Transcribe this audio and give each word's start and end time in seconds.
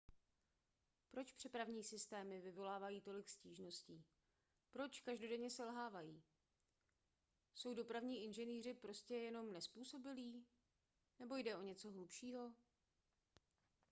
proč 1.11 1.33
přepravní 1.33 1.83
systémy 1.83 2.41
vyvolávají 2.41 3.01
tolik 3.01 3.29
stížností 3.29 4.05
proč 4.71 5.01
každodenně 5.01 5.49
selhávají 5.49 6.23
jsou 7.55 7.73
dopravní 7.73 8.23
inženýři 8.23 8.73
prostě 8.73 9.15
jenom 9.15 9.53
nezpůsobilí 9.53 10.45
nebo 11.19 11.35
jde 11.35 11.55
o 11.55 11.61
něco 11.61 11.91
hlubšího 11.91 12.53